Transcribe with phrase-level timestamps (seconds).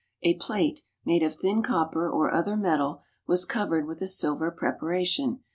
[0.23, 5.43] A plate, made of thin copper or other metal, was covered with a silver preparation.